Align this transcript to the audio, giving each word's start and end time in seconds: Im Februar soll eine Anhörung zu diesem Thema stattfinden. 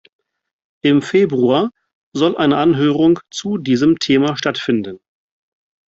Im 0.81 1.03
Februar 1.03 1.69
soll 2.11 2.35
eine 2.35 2.57
Anhörung 2.57 3.19
zu 3.29 3.59
diesem 3.59 3.99
Thema 3.99 4.35
stattfinden. 4.35 4.99